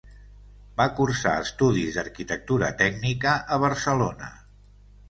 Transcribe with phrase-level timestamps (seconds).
[0.79, 4.37] Va cursar estudis d'arquitectura tècnica a Barcelona.